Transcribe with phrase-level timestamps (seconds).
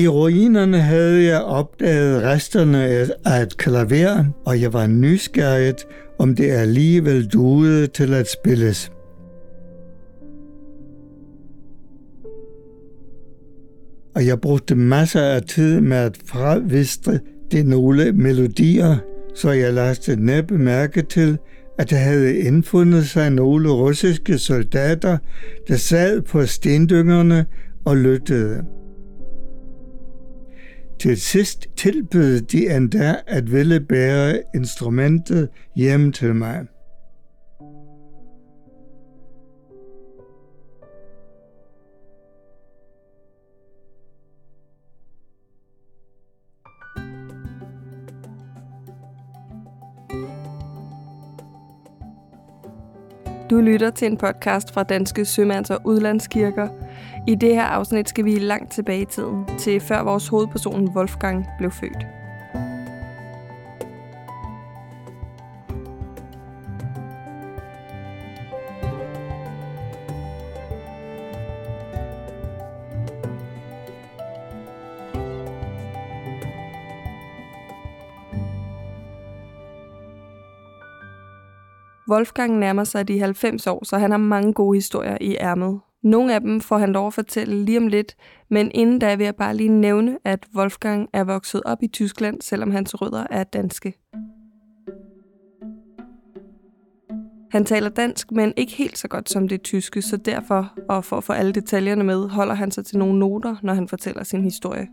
[0.00, 2.84] I ruinerne havde jeg opdaget resterne
[3.24, 5.74] af et klaver, og jeg var nysgerrig,
[6.18, 8.92] om det alligevel duede til at spilles.
[14.14, 17.20] Og jeg brugte masser af tid med at fraviste
[17.52, 18.96] de nogle melodier,
[19.34, 21.38] så jeg lagde næppe mærke til,
[21.78, 25.18] at der havde indfundet sig nogle russiske soldater,
[25.68, 27.46] der sad på stendyngerne
[27.84, 28.79] og lyttede.
[31.00, 36.66] Til sidst tilbød de endda at ville bære instrumentet hjem til mig.
[53.50, 56.68] Du lytter til en podcast fra Danske Sømands- og Udlandskirker.
[57.26, 61.46] I det her afsnit skal vi langt tilbage i tiden, til før vores hovedperson Wolfgang
[61.58, 62.19] blev født.
[82.10, 85.80] Wolfgang nærmer sig de 90 år, så han har mange gode historier i ærmet.
[86.02, 88.16] Nogle af dem får han lov at fortælle lige om lidt,
[88.50, 92.40] men inden da vil jeg bare lige nævne, at Wolfgang er vokset op i Tyskland,
[92.40, 93.94] selvom hans rødder er danske.
[97.50, 101.16] Han taler dansk, men ikke helt så godt som det tyske, så derfor, og for
[101.16, 104.42] at få alle detaljerne med, holder han sig til nogle noter, når han fortæller sin
[104.42, 104.88] historie.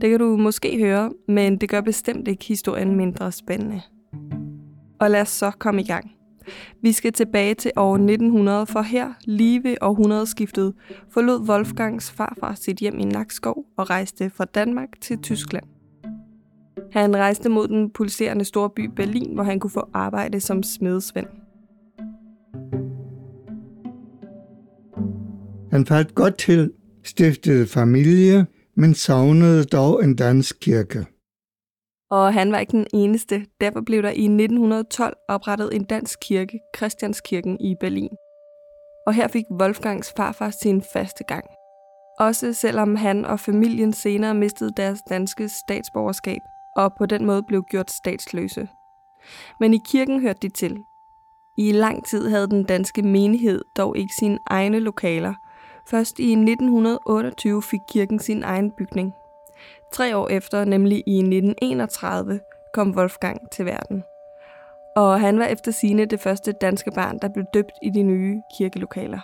[0.00, 3.82] Det kan du måske høre, men det gør bestemt ikke historien mindre spændende.
[5.00, 6.10] Og lad os så komme i gang.
[6.82, 10.74] Vi skal tilbage til år 1900, for her, lige ved århundredeskiftet,
[11.10, 15.64] forlod Wolfgangs farfar sit hjem i Nakskov og rejste fra Danmark til Tyskland.
[16.92, 21.26] Han rejste mod den pulserende store by Berlin, hvor han kunne få arbejde som smedesvend.
[25.70, 26.72] Han faldt godt til,
[27.04, 31.06] stiftede familie, men savnede dog en dansk kirke.
[32.10, 33.46] Og han var ikke den eneste.
[33.60, 38.16] Derfor blev der i 1912 oprettet en dansk kirke, Christianskirken i Berlin.
[39.06, 41.44] Og her fik Wolfgangs farfar sin faste gang.
[42.18, 46.40] Også selvom han og familien senere mistede deres danske statsborgerskab
[46.76, 48.68] og på den måde blev gjort statsløse.
[49.60, 50.78] Men i kirken hørte de til.
[51.58, 55.34] I lang tid havde den danske menighed dog ikke sine egne lokaler.
[55.90, 59.12] Først i 1928 fik kirken sin egen bygning,
[59.92, 62.40] Tre år efter, nemlig i 1931,
[62.72, 64.02] kom Wolfgang til verden.
[64.96, 68.42] Og han var efter sine det første danske barn, der blev døbt i de nye
[68.58, 69.20] kirkelokaler.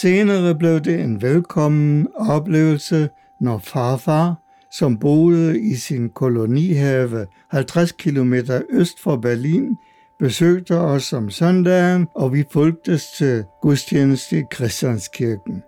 [0.00, 3.10] Senere blev det en velkommen oplevelse,
[3.40, 4.34] når farfar,
[4.70, 8.34] som boede i sin kolonihave 50 km
[8.70, 9.76] øst for Berlin,
[10.18, 15.62] besøgte os om søndagen, og vi fulgtes til gudstjeneste i Christianskirken.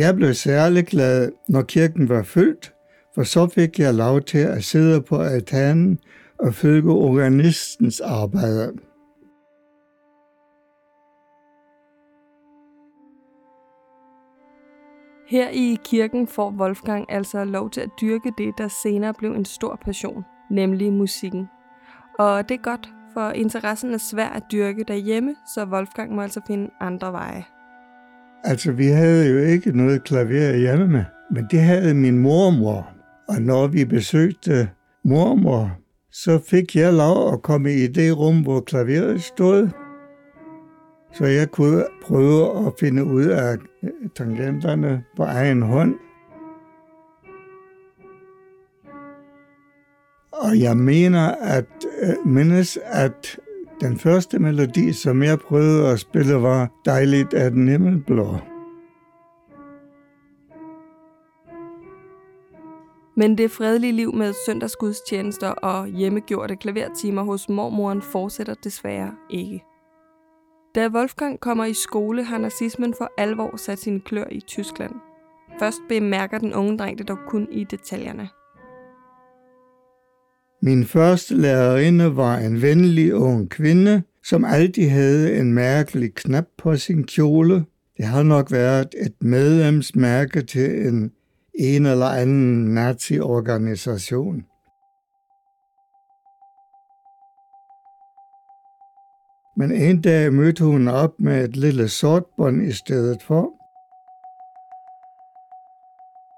[0.00, 2.74] Jeg blev særlig glad, når kirken var fyldt,
[3.14, 5.98] for så fik jeg lov til at sidde på altanen
[6.38, 8.72] og følge organistens arbejde.
[15.28, 19.44] Her i kirken får Wolfgang altså lov til at dyrke det, der senere blev en
[19.44, 21.46] stor passion, nemlig musikken.
[22.18, 26.40] Og det er godt, for interessen er svær at dyrke derhjemme, så Wolfgang må altså
[26.46, 27.44] finde andre veje.
[28.44, 32.88] Altså, vi havde jo ikke noget klaver hjemme men det havde min mormor.
[33.28, 34.70] Og når vi besøgte
[35.04, 35.70] mormor,
[36.12, 39.68] så fik jeg lov at komme i det rum, hvor klaveret stod.
[41.12, 45.94] Så jeg kunne prøve at finde ud af øh, tangenterne på egen hånd.
[50.32, 51.66] Og jeg mener at
[52.02, 53.38] øh, mindes, at
[53.80, 58.36] den første melodi, som jeg prøvede at spille, var Dejligt at den himmelblå.
[63.16, 69.64] Men det fredelige liv med søndagsgudstjenester og hjemmegjorte klavertimer hos mormoren fortsætter desværre ikke.
[70.74, 74.92] Da Wolfgang kommer i skole, har nazismen for alvor sat sin klør i Tyskland.
[75.58, 78.28] Først bemærker den unge dreng det dog kun i detaljerne.
[80.62, 86.76] Min første lærerinde var en venlig ung kvinde, som altid havde en mærkelig knap på
[86.76, 87.64] sin kjole.
[87.96, 91.12] Det har nok været et medlemsmærke til en
[91.54, 94.44] en eller anden nazi-organisation.
[99.56, 103.59] Men en dag mødte hun op med et lille sortbånd i stedet for,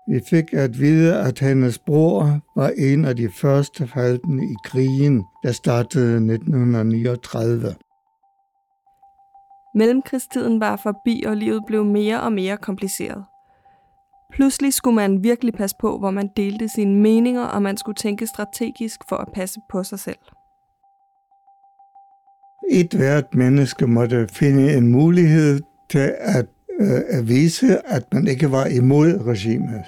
[0.08, 5.25] vi fik at vide, at hendes bror var en af de første faldende i krigen,
[5.43, 7.75] der startede 1939.
[9.75, 13.25] Mellemkrigstiden var forbi, og livet blev mere og mere kompliceret.
[14.32, 18.26] Pludselig skulle man virkelig passe på, hvor man delte sine meninger, og man skulle tænke
[18.26, 20.19] strategisk for at passe på sig selv.
[22.70, 25.60] Et hvert menneske måtte finde en mulighed
[25.90, 26.46] til at,
[26.82, 29.84] øh, at vise, at man ikke var imod regimet.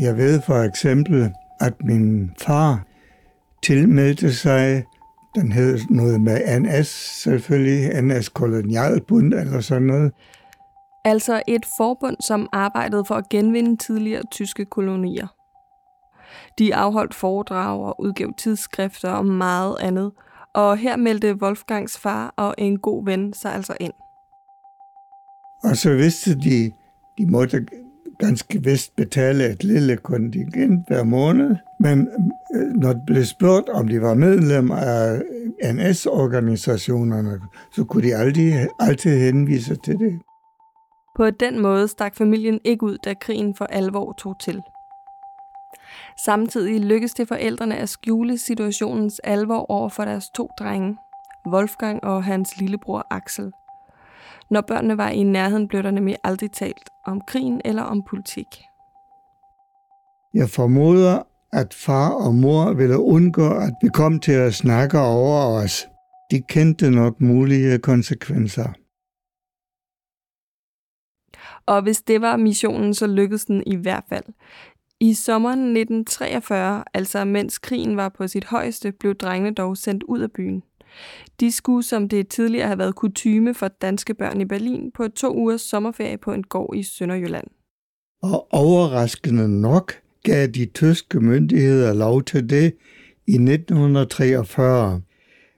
[0.00, 2.84] Jeg ved for eksempel, at min far
[3.62, 4.84] tilmeldte sig,
[5.34, 6.88] den hed noget med NS
[7.22, 10.12] selvfølgelig, NS Kolonialbund eller sådan noget.
[11.04, 15.26] Altså et forbund, som arbejdede for at genvinde tidligere tyske kolonier.
[16.58, 20.12] De afholdt foredrag og udgav tidsskrifter og meget andet,
[20.54, 23.92] og her meldte Wolfgangs far og en god ven sig altså ind.
[25.62, 26.72] Og så vidste de,
[27.18, 27.66] de måtte
[28.18, 32.08] ganske vist betale et lille kontingent hver måned, men
[32.54, 35.22] øh, når det blev spurgt, om de var medlem af
[35.74, 37.40] NS-organisationerne,
[37.72, 40.20] så kunne de aldrig, altid henvise til det.
[41.16, 44.62] På den måde stak familien ikke ud, da krigen for alvor tog til.
[46.24, 50.96] Samtidig lykkedes det forældrene at skjule situationens alvor over for deres to drenge,
[51.46, 53.52] Wolfgang og hans lillebror Axel.
[54.52, 58.46] Når børnene var i nærheden, blev der nemlig aldrig talt om krigen eller om politik.
[60.34, 61.22] Jeg formoder,
[61.52, 65.86] at far og mor ville undgå, at vi kom til at snakke over os.
[66.30, 68.72] De kendte nok mulige konsekvenser.
[71.66, 74.24] Og hvis det var missionen, så lykkedes den i hvert fald.
[75.00, 80.20] I sommeren 1943, altså mens krigen var på sit højeste, blev drengene dog sendt ud
[80.20, 80.62] af byen.
[81.40, 85.36] De skulle, som det tidligere har været kutyme for danske børn i Berlin, på to
[85.36, 87.46] ugers sommerferie på en gård i Sønderjylland.
[88.22, 89.92] Og overraskende nok
[90.22, 92.74] gav de tyske myndigheder lov til det
[93.26, 95.02] i 1943.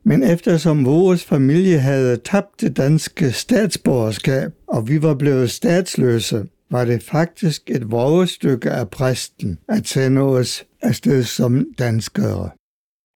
[0.04, 6.84] Men eftersom vores familie havde tabt det danske statsborgerskab, og vi var blevet statsløse, var
[6.84, 12.50] det faktisk et vågestykke af præsten at sende os afsted som danskere.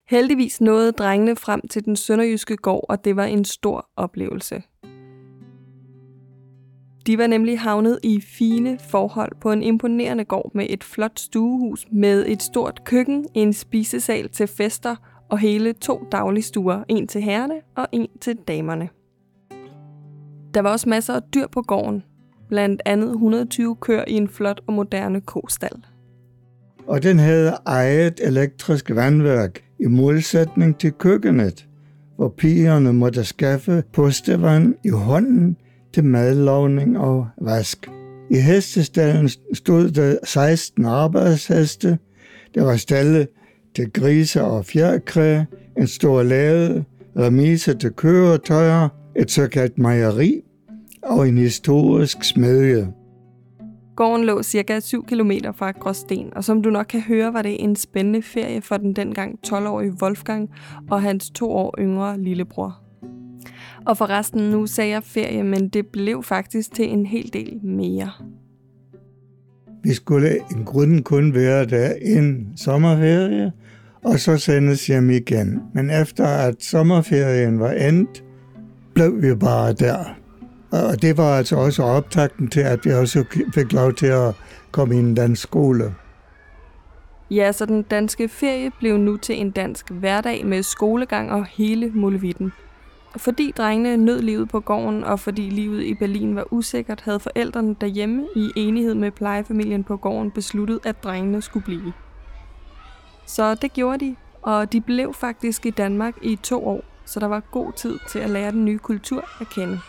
[0.08, 4.62] Heldigvis nåede drengene frem til den sønderjyske gård, og det var en stor oplevelse.
[7.06, 11.86] De var nemlig havnet i fine forhold på en imponerende gård med et flot stuehus
[11.92, 14.96] med et stort køkken, en spisesal til fester
[15.30, 18.88] og hele to dagligstuer, en til herrene og en til damerne.
[20.54, 22.02] Der var også masser af dyr på gården,
[22.48, 25.84] blandt andet 120 køer i en flot og moderne kostal.
[26.86, 31.66] Og den havde eget elektrisk vandværk i modsætning til køkkenet,
[32.16, 35.56] hvor pigerne måtte skaffe postevand i hånden
[35.94, 37.90] til madlavning og vask.
[38.30, 41.98] I hestestallen stod der 16 arbejdsheste.
[42.54, 43.26] Der var stalle
[43.76, 45.42] til grise og fjerkræ,
[45.78, 46.84] en stor lade,
[47.16, 50.42] remise til køretøjer, et såkaldt mejeri
[51.02, 52.92] og en historisk smedje.
[53.98, 57.64] Gården lå cirka 7 km fra Gråsten, og som du nok kan høre, var det
[57.64, 60.50] en spændende ferie for den dengang 12-årige Wolfgang
[60.90, 62.82] og hans to år yngre lillebror.
[63.86, 68.10] Og forresten, nu sagde jeg ferie, men det blev faktisk til en hel del mere.
[69.82, 73.52] Vi skulle i grunden kun være der en sommerferie,
[74.04, 75.60] og så sendes hjem igen.
[75.74, 78.24] Men efter at sommerferien var endt,
[78.94, 80.17] blev vi bare der.
[80.70, 84.34] Og det var altså også optakten til, at vi også fik lov til at
[84.70, 85.94] komme i en dansk skole.
[87.30, 91.90] Ja, så den danske ferie blev nu til en dansk hverdag med skolegang og hele
[91.94, 92.52] mulevitten.
[93.16, 97.76] Fordi drengene nød livet på gården, og fordi livet i Berlin var usikkert, havde forældrene
[97.80, 101.92] derhjemme i enighed med plejefamilien på gården besluttet, at drengene skulle blive.
[103.26, 107.26] Så det gjorde de, og de blev faktisk i Danmark i to år, så der
[107.26, 109.80] var god tid til at lære den nye kultur at kende.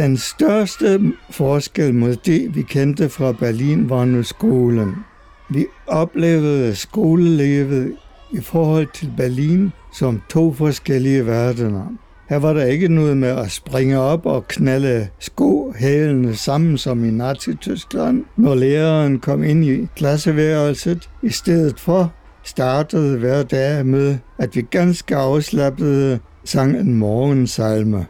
[0.00, 4.94] Den største forskel mod det, vi kendte fra Berlin, var nu skolen.
[5.50, 7.96] Vi oplevede skolelivet
[8.32, 11.96] i forhold til Berlin som to forskellige verdener.
[12.28, 17.10] Her var der ikke noget med at springe op og knalde skohælene sammen som i
[17.10, 21.10] Nazi-Tyskland, når læreren kom ind i klasseværelset.
[21.22, 28.06] I stedet for startede hver dag med, at vi ganske afslappede sang en morgensalme.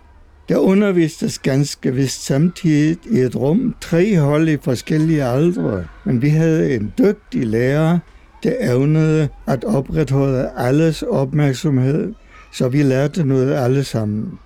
[0.50, 6.28] Der undervistes ganske vist samtidig i et rum tre hold i forskellige aldre, men vi
[6.28, 7.98] havde en dygtig lærer,
[8.42, 12.14] der evnede at opretholde alles opmærksomhed,
[12.52, 14.38] så vi lærte noget alle sammen.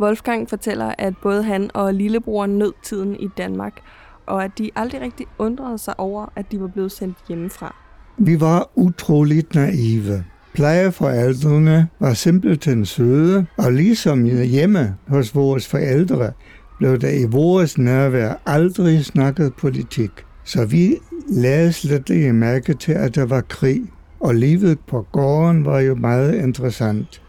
[0.00, 3.80] Wolfgang fortæller, at både han og lillebroren nød tiden i Danmark,
[4.26, 7.74] og at de aldrig rigtig undrede sig over, at de var blevet sendt hjemmefra.
[8.18, 10.24] Vi var utroligt naive.
[10.54, 16.32] Plejeforældrene var simpelthen søde, og ligesom hjemme hos vores forældre,
[16.78, 20.10] blev der i vores nærvær aldrig snakket politik.
[20.44, 20.96] Så vi
[21.28, 23.82] lagde slet ikke mærke til, at der var krig,
[24.20, 27.22] og livet på gården var jo meget interessant.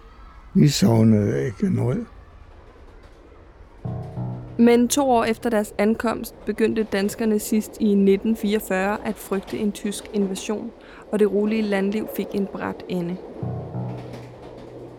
[0.53, 2.05] Vi savnede ikke noget.
[4.57, 10.03] Men to år efter deres ankomst begyndte danskerne sidst i 1944 at frygte en tysk
[10.13, 10.71] invasion,
[11.13, 13.15] og det rolige landliv fik en bræt ende.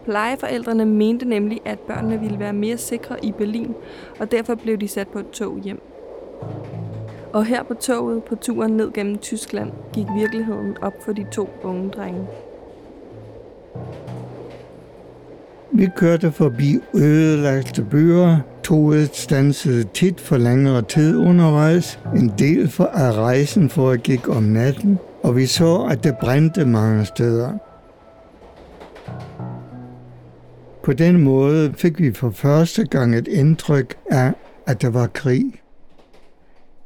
[0.04, 3.74] Plejeforældrene mente nemlig, at børnene ville være mere sikre i Berlin,
[4.20, 5.80] og derfor blev de sat på et tog hjem.
[7.32, 11.48] Og her på toget på turen ned gennem Tyskland gik virkeligheden op for de to
[11.62, 12.26] unge drenge.
[15.72, 18.36] Vi kørte forbi ødelagte byer.
[18.62, 22.00] Toget stansede tit for længere tid undervejs.
[22.16, 27.04] En del for, af rejsen foregik om natten, og vi så, at det brændte mange
[27.04, 27.58] steder.
[30.84, 34.32] På den måde fik vi for første gang et indtryk af,
[34.66, 35.44] at der var krig.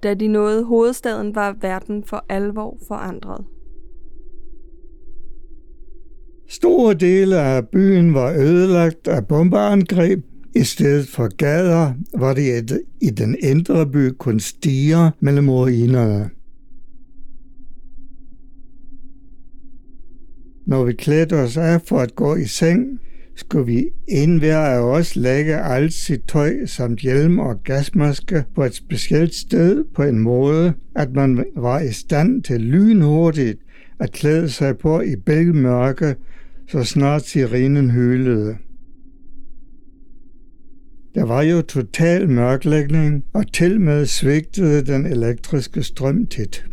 [0.03, 3.45] Da de nåede hovedstaden, var verden for alvor forandret.
[6.49, 10.25] Store dele af byen var ødelagt af bombeangreb.
[10.55, 16.31] I stedet for gader var det i den indre by kun stiger mellem ruinerne.
[20.69, 23.01] Når vi klædte os af for at gå i seng,
[23.37, 28.75] skulle vi enhver af os lægge alt sit tøj samt hjelm og gasmaske på et
[28.75, 33.59] specielt sted på en måde, at man var i stand til lynhurtigt
[34.01, 36.15] at klæde sig på i bælgmørke,
[36.71, 38.57] så snart sirenen hylede.
[41.15, 46.65] Der var jo total mørklægning, og til med svigtede den elektriske strøm tit.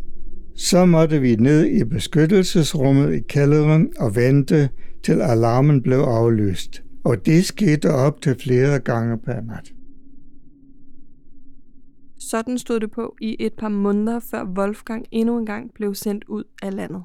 [0.55, 4.69] Så måtte vi ned i beskyttelsesrummet i kælderen og vente,
[5.03, 6.83] til alarmen blev aflyst.
[7.03, 9.73] Og det skete op til flere gange per nat.
[12.19, 16.23] Sådan stod det på i et par måneder, før Wolfgang endnu en gang blev sendt
[16.27, 17.03] ud af landet.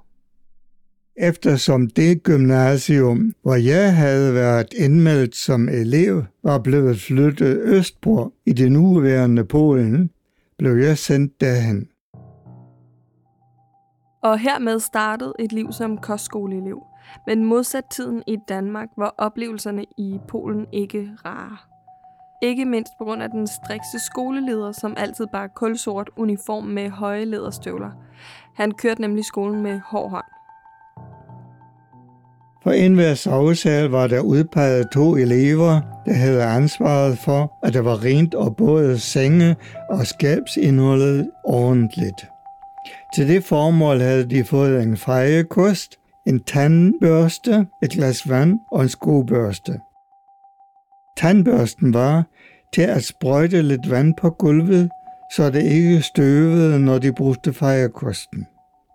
[1.16, 8.52] Eftersom det gymnasium, hvor jeg havde været indmeldt som elev, var blevet flyttet østpå i
[8.52, 10.10] det nuværende Polen,
[10.58, 11.88] blev jeg sendt derhen.
[14.22, 16.82] Og hermed startede et liv som kostskoleelev.
[17.26, 21.56] Men modsat tiden i Danmark var oplevelserne i Polen ikke rare.
[22.42, 27.24] Ikke mindst på grund af den strikse skoleleder, som altid bar kulsort uniform med høje
[27.24, 27.90] lederstøvler.
[28.56, 30.24] Han kørte nemlig skolen med hård hånd.
[32.62, 38.04] For enhver sovesal var der udpeget to elever, der havde ansvaret for, at der var
[38.04, 39.56] rent og både senge
[39.90, 42.26] og skabsindholdet ordentligt.
[43.14, 48.88] Til det formål havde de fået en fejekost, en tandbørste, et glas vand og en
[48.88, 49.80] skobørste.
[51.18, 52.24] Tandbørsten var
[52.74, 54.90] til at sprøjte lidt vand på gulvet,
[55.32, 58.46] så det ikke støvede, når de brugte fejekosten.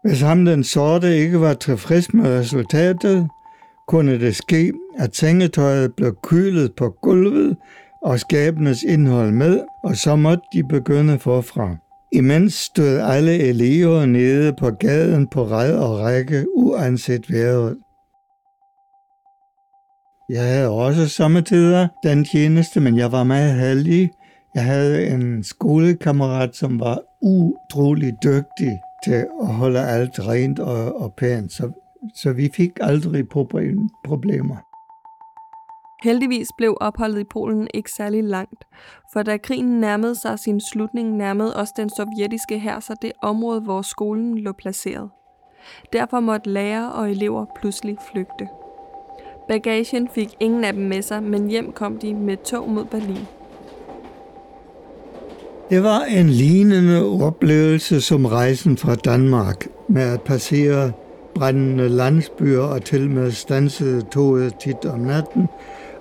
[0.03, 3.29] Hvis ham den sorte ikke var tilfreds med resultatet,
[3.87, 7.57] kunne det ske, at sengetøjet blev kylet på gulvet
[8.01, 11.75] og skabenes indhold med, og så måtte de begynde forfra.
[12.11, 17.77] Imens stod alle elever nede på gaden på red og række, uanset vejret.
[20.29, 24.09] Jeg havde også sommetider den tjeneste, men jeg var meget heldig.
[24.55, 31.13] Jeg havde en skolekammerat, som var utrolig dygtig til at holde alt rent og, og
[31.17, 31.71] pænt, så,
[32.15, 33.29] så vi fik aldrig
[34.05, 34.55] problemer.
[36.03, 38.65] Heldigvis blev opholdet i Polen ikke særlig langt,
[39.13, 43.61] for da krigen nærmede sig sin slutning, nærmede også den sovjetiske hær sig det område,
[43.61, 45.09] hvor skolen lå placeret.
[45.93, 48.47] Derfor måtte lærere og elever pludselig flygte.
[49.47, 53.27] Bagagen fik ingen af dem med sig, men hjem kom de med tog mod Berlin.
[55.69, 60.91] Det var en lignende oplevelse som rejsen fra Danmark med at passere
[61.35, 65.47] brændende landsbyer og til med stansede toget tit om natten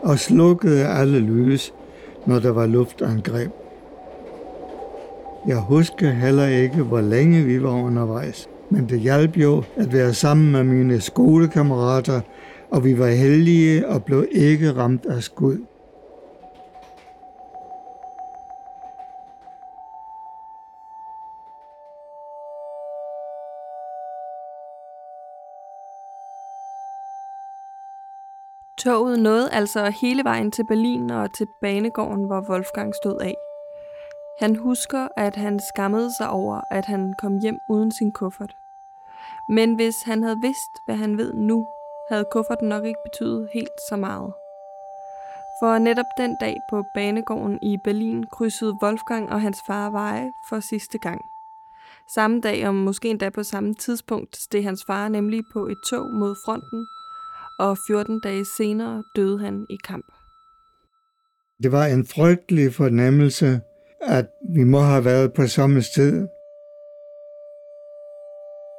[0.04, 1.74] og slukkede alle lys,
[2.26, 3.50] når der var luftangreb.
[5.48, 10.14] Jeg husker heller ikke, hvor længe vi var undervejs, men det hjalp jo at være
[10.14, 12.20] sammen med mine skolekammerater,
[12.70, 15.58] og vi var heldige og blev ikke ramt af skud.
[28.84, 33.34] Toget nåede altså hele vejen til Berlin og til banegården, hvor Wolfgang stod af.
[34.38, 38.56] Han husker, at han skammede sig over, at han kom hjem uden sin kuffert.
[39.48, 41.66] Men hvis han havde vidst, hvad han ved nu,
[42.08, 44.32] havde kufferten nok ikke betydet helt så meget.
[45.60, 50.60] For netop den dag på banegården i Berlin krydsede Wolfgang og hans far veje for
[50.60, 51.20] sidste gang.
[52.14, 56.14] Samme dag, og måske endda på samme tidspunkt, steg hans far nemlig på et tog
[56.14, 56.86] mod fronten,
[57.58, 60.06] og 14 dage senere døde han i kamp.
[61.62, 63.60] Det var en frygtelig fornemmelse,
[64.02, 66.28] at vi må have været på samme sted.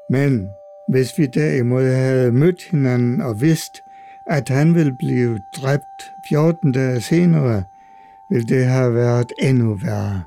[0.09, 0.49] Men
[0.89, 3.73] hvis vi derimod havde mødt hinanden og vidst,
[4.27, 7.63] at han ville blive dræbt 14 dage senere,
[8.31, 10.23] ville det have været endnu værre.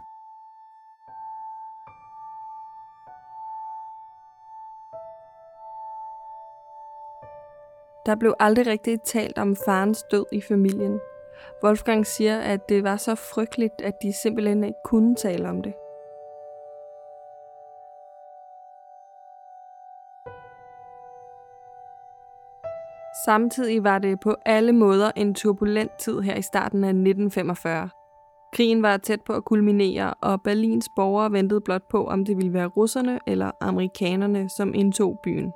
[8.09, 11.01] Der blev aldrig rigtig talt om farens død i familien.
[11.65, 15.75] Wolfgang siger, at det var så frygteligt, at de simpelthen ikke kunne tale om det.
[23.25, 27.89] Samtidig var det på alle måder en turbulent tid her i starten af 1945.
[28.53, 32.53] Krigen var tæt på at kulminere, og Berlins borgere ventede blot på, om det ville
[32.53, 35.53] være russerne eller amerikanerne, som indtog byen.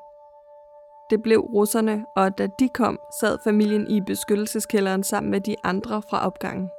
[1.12, 6.02] Det blev russerne, og da de kom, sad familien i beskyttelseskælderen sammen med de andre
[6.10, 6.70] fra opgangen.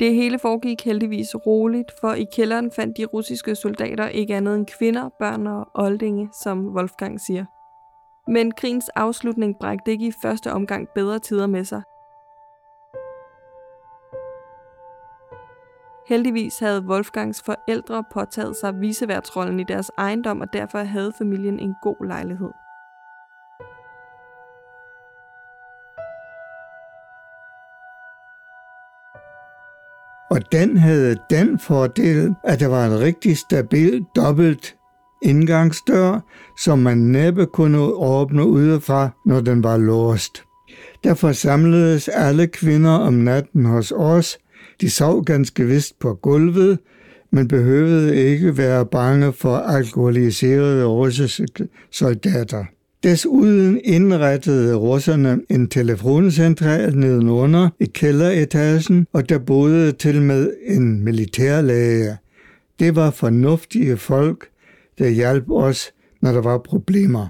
[0.00, 4.66] Det hele foregik heldigvis roligt, for i kælderen fandt de russiske soldater ikke andet end
[4.66, 7.44] kvinder, børn og oldinge, som Wolfgang siger.
[8.30, 11.82] Men krigens afslutning bragte ikke i første omgang bedre tider med sig.
[16.08, 21.74] Heldigvis havde Wolfgangs forældre påtaget sig viseværtsrollen i deres ejendom, og derfor havde familien en
[21.82, 22.50] god lejlighed.
[30.30, 34.76] Og den havde den fordel, at der var en rigtig stabil dobbelt
[35.22, 36.20] indgangsdør,
[36.58, 40.42] som man næppe kunne åbne udefra, når den var låst.
[41.04, 44.38] Der forsamledes alle kvinder om natten hos os.
[44.80, 46.78] De sov ganske vist på gulvet,
[47.32, 52.64] men behøvede ikke være bange for alkoholiserede russiske soldater.
[53.06, 62.18] Desuden indrettede russerne en telefoncentral nedenunder i kælderetagen, og der boede til med en militærlæge.
[62.78, 64.50] Det var fornuftige folk,
[64.98, 65.92] der hjalp os,
[66.22, 67.26] når der var problemer.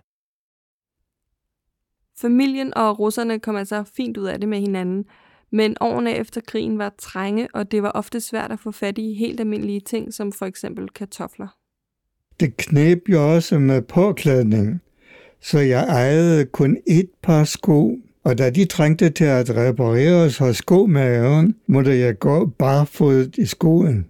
[2.21, 5.05] Familien og russerne kom altså fint ud af det med hinanden,
[5.53, 9.15] men årene efter krigen var trænge, og det var ofte svært at få fat i
[9.15, 11.49] helt almindelige ting, som for eksempel kartofler.
[12.41, 14.81] Det knep jo også med påklædning
[15.47, 20.57] så jeg ejede kun et par sko, og da de trængte til at repareres hos
[20.57, 24.07] skomageren, måtte jeg gå barfodet i skoen.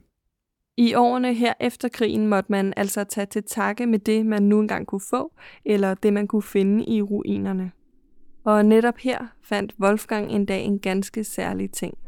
[0.76, 4.60] I årene her efter krigen måtte man altså tage til takke med det, man nu
[4.60, 5.32] engang kunne få,
[5.64, 7.70] eller det, man kunne finde i ruinerne.
[8.44, 11.98] Og netop her fandt Wolfgang en dag en ganske særlig ting.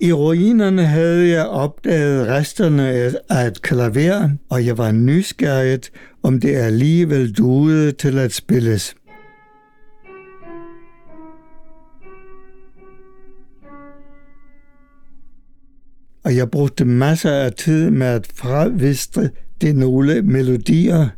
[0.00, 2.88] I ruinerne havde jeg opdaget resterne
[3.30, 5.80] af et klaver, og jeg var nysgerrig,
[6.22, 8.94] om det alligevel duede til at spilles.
[16.24, 19.28] Og jeg brugte masser af tid med at fravistre
[19.62, 21.08] de nogle melodier,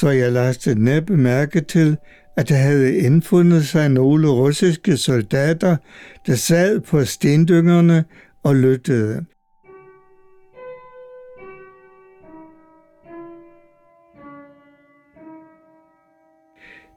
[0.00, 1.96] så jeg lagde næppe mærke til,
[2.36, 5.76] at der havde indfundet sig nogle russiske soldater,
[6.26, 8.04] der sad på stendyngerne
[8.42, 9.24] og lyttede.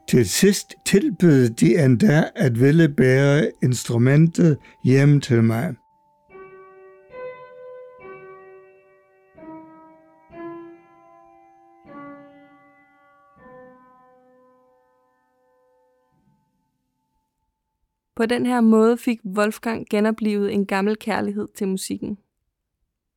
[0.08, 5.74] Til sidst tilbød de endda at ville bære instrumentet hjem til mig.
[18.24, 22.18] På den her måde fik Wolfgang genoplevet en gammel kærlighed til musikken.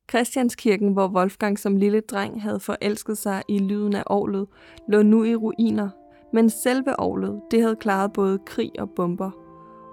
[0.09, 4.47] Christianskirken, hvor Wolfgang som lille dreng havde forelsket sig i lyden af orlet,
[4.89, 5.89] lå nu i ruiner,
[6.33, 9.31] men selve orlet, det havde klaret både krig og bomber.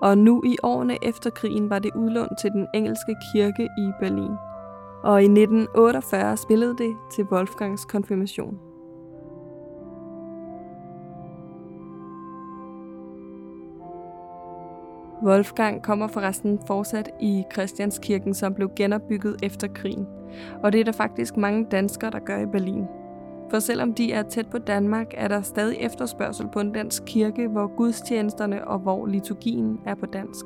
[0.02, 4.34] Og nu i årene efter krigen var det udlånt til den engelske kirke i Berlin.
[5.02, 8.73] Og i 1948 spillede det til Wolfgangs konfirmation.
[15.22, 20.06] Wolfgang kommer forresten fortsat i Christianskirken, som blev genopbygget efter krigen.
[20.62, 22.84] Og det er der faktisk mange danskere, der gør i Berlin.
[23.50, 27.48] For selvom de er tæt på Danmark, er der stadig efterspørgsel på en dansk kirke,
[27.48, 30.44] hvor gudstjenesterne og hvor liturgien er på dansk.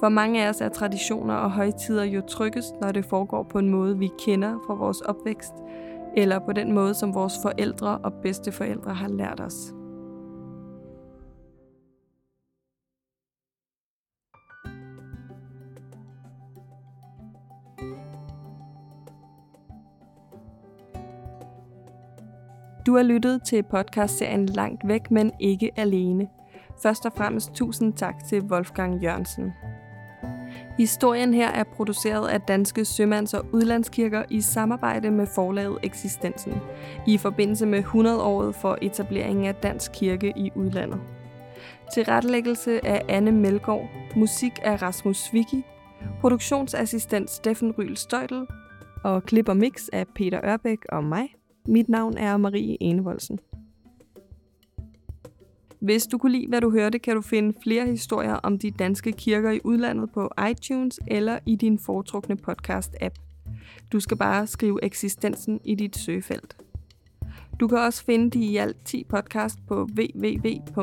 [0.00, 3.68] For mange af os er traditioner og højtider jo tryggest, når det foregår på en
[3.68, 5.52] måde, vi kender fra vores opvækst,
[6.16, 9.77] eller på den måde, som vores forældre og bedsteforældre har lært os.
[22.88, 26.28] Du har lyttet til podcastserien Langt væk, men ikke alene.
[26.82, 29.52] Først og fremmest tusind tak til Wolfgang Jørgensen.
[30.78, 36.54] Historien her er produceret af Danske Sømands- og Udlandskirker i samarbejde med forlaget Eksistensen,
[37.06, 41.00] i forbindelse med 100-året for etableringen af Dansk Kirke i udlandet.
[41.94, 45.62] Til rettelæggelse af Anne Melgaard, musik af Rasmus Vicky,
[46.20, 48.46] produktionsassistent Steffen Ryl Støjtel
[49.04, 51.28] og klip og mix af Peter Ørbæk og mig.
[51.70, 53.38] Mit navn er Marie Enevoldsen.
[55.80, 59.12] Hvis du kunne lide, hvad du hørte, kan du finde flere historier om de danske
[59.12, 63.14] kirker i udlandet på iTunes eller i din foretrukne podcast-app.
[63.92, 66.56] Du skal bare skrive eksistensen i dit søgefelt.
[67.60, 70.76] Du kan også finde de i alt 10 podcast på www.dsuk.dk.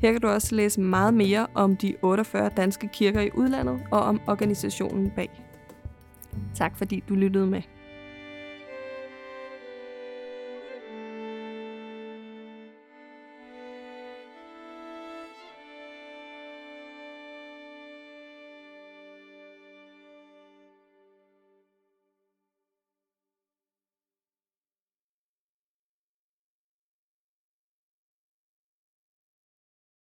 [0.00, 4.00] Her kan du også læse meget mere om de 48 danske kirker i udlandet og
[4.00, 5.42] om organisationen bag.
[6.54, 7.62] Tak fordi du lyttede med.